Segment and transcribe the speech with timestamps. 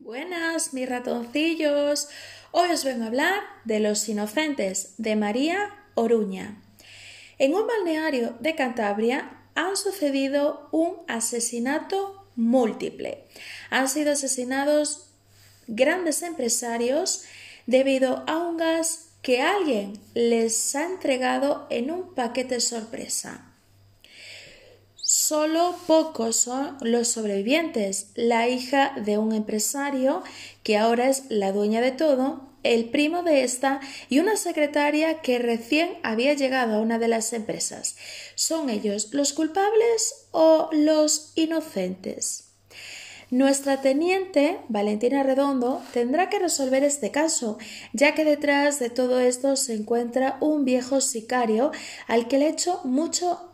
[0.00, 2.08] Buenas, mis ratoncillos.
[2.52, 6.56] Hoy os vengo a hablar de Los Inocentes de María Oruña.
[7.38, 13.26] En un balneario de Cantabria han sucedido un asesinato múltiple.
[13.68, 15.10] Han sido asesinados
[15.66, 17.24] grandes empresarios
[17.66, 23.49] debido a un gas que alguien les ha entregado en un paquete sorpresa.
[25.30, 28.08] Solo pocos son los sobrevivientes.
[28.16, 30.24] La hija de un empresario,
[30.64, 33.78] que ahora es la dueña de todo, el primo de esta
[34.08, 37.94] y una secretaria que recién había llegado a una de las empresas.
[38.34, 42.48] ¿Son ellos los culpables o los inocentes?
[43.30, 47.56] Nuestra teniente, Valentina Redondo, tendrá que resolver este caso,
[47.92, 51.70] ya que detrás de todo esto se encuentra un viejo sicario
[52.08, 53.49] al que le hecho mucho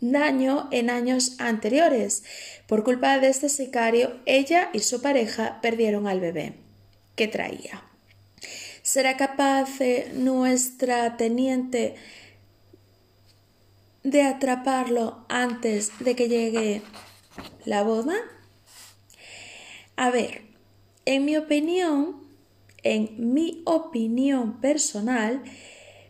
[0.00, 2.24] daño en años anteriores.
[2.66, 6.54] Por culpa de este sicario, ella y su pareja perdieron al bebé
[7.16, 7.82] que traía.
[8.82, 9.68] ¿Será capaz
[10.14, 11.94] nuestra teniente
[14.02, 16.82] de atraparlo antes de que llegue
[17.64, 18.16] la boda?
[19.96, 20.42] A ver,
[21.04, 22.22] en mi opinión,
[22.82, 25.42] en mi opinión personal,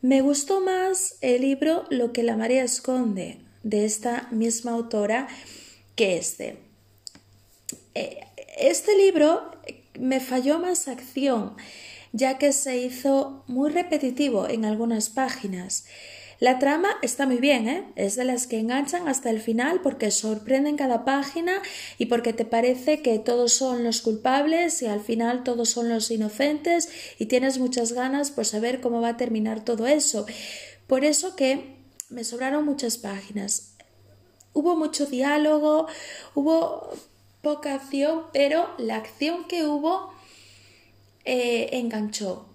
[0.00, 5.28] me gustó más el libro Lo que la María esconde, de esta misma autora
[5.96, 6.58] que este.
[7.94, 9.50] Este libro
[9.98, 11.56] me falló más acción,
[12.12, 15.84] ya que se hizo muy repetitivo en algunas páginas.
[16.42, 17.84] La trama está muy bien, ¿eh?
[17.94, 21.62] es de las que enganchan hasta el final porque sorprenden cada página
[21.98, 26.10] y porque te parece que todos son los culpables y al final todos son los
[26.10, 26.88] inocentes
[27.20, 30.26] y tienes muchas ganas por saber cómo va a terminar todo eso.
[30.88, 31.81] Por eso que
[32.12, 33.74] me sobraron muchas páginas.
[34.52, 35.86] Hubo mucho diálogo,
[36.34, 36.90] hubo
[37.40, 40.12] poca acción, pero la acción que hubo
[41.24, 42.46] eh, enganchó.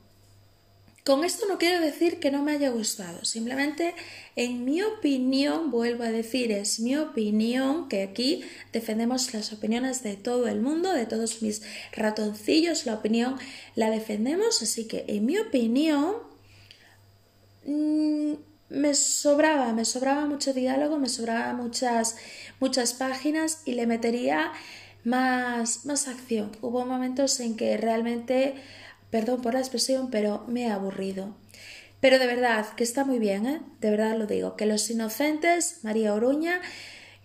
[1.03, 3.95] Con esto no quiero decir que no me haya gustado, simplemente
[4.35, 10.17] en mi opinión, vuelvo a decir, es mi opinión, que aquí defendemos las opiniones de
[10.17, 11.61] todo el mundo, de todos mis
[11.93, 13.37] ratoncillos, la opinión
[13.75, 16.17] la defendemos, así que en mi opinión
[17.65, 18.33] mm,
[18.69, 22.17] me sobraba, me sobraba mucho diálogo, me sobraba muchas,
[22.59, 24.51] muchas páginas y le metería
[25.03, 26.51] más, más acción.
[26.61, 28.55] Hubo momentos en que realmente,
[29.09, 31.35] perdón por la expresión, pero me he aburrido.
[31.99, 33.61] Pero de verdad, que está muy bien, ¿eh?
[33.81, 36.61] de verdad lo digo, que Los Inocentes, María Oruña,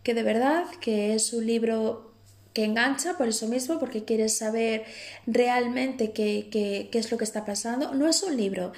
[0.02, 2.12] que de verdad que es un libro
[2.54, 4.84] que engancha por eso mismo, porque quieres saber
[5.26, 7.94] realmente qué, qué, qué es lo que está pasando.
[7.94, 8.72] No es un libro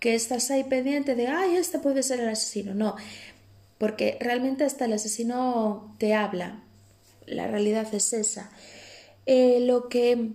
[0.00, 2.74] que estás ahí pendiente de, ay, este puede ser el asesino.
[2.74, 2.96] No,
[3.78, 6.62] porque realmente hasta el asesino te habla.
[7.26, 8.50] La realidad es esa.
[9.26, 10.32] Eh, lo que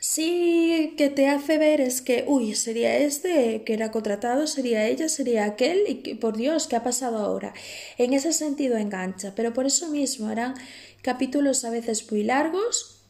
[0.00, 5.08] sí que te hace ver es que, uy, sería este que era contratado, sería ella,
[5.08, 7.52] sería aquel, y por Dios, ¿qué ha pasado ahora?
[7.98, 10.54] En ese sentido engancha, pero por eso mismo eran
[11.02, 13.01] capítulos a veces muy largos,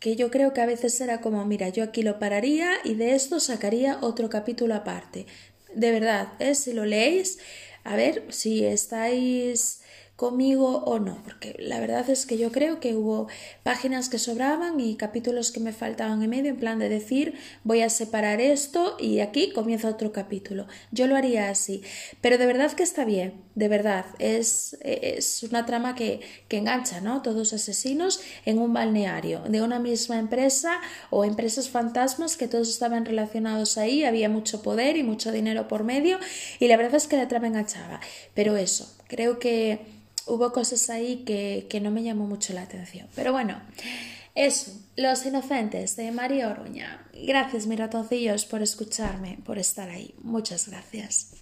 [0.00, 3.14] que yo creo que a veces era como, mira, yo aquí lo pararía y de
[3.14, 5.26] esto sacaría otro capítulo aparte.
[5.74, 6.54] De verdad, ¿eh?
[6.54, 7.38] si lo leéis,
[7.84, 9.82] a ver si estáis
[10.20, 13.28] conmigo o no, porque la verdad es que yo creo que hubo
[13.62, 17.80] páginas que sobraban y capítulos que me faltaban en medio, en plan de decir voy
[17.80, 20.66] a separar esto y aquí comienza otro capítulo.
[20.90, 21.80] Yo lo haría así,
[22.20, 27.00] pero de verdad que está bien, de verdad, es, es una trama que, que engancha,
[27.00, 27.22] ¿no?
[27.22, 33.06] Todos asesinos en un balneario de una misma empresa o empresas fantasmas que todos estaban
[33.06, 36.18] relacionados ahí, había mucho poder y mucho dinero por medio
[36.58, 38.00] y la verdad es que la trama enganchaba,
[38.34, 39.98] pero eso, creo que
[40.30, 43.08] hubo cosas ahí que, que no me llamó mucho la atención.
[43.14, 43.60] Pero bueno,
[44.34, 47.06] eso, Los Inocentes de María Oruña.
[47.12, 50.14] Gracias, mis ratoncillos, por escucharme, por estar ahí.
[50.22, 51.32] Muchas gracias.